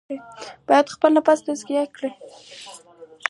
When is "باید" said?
0.67-0.87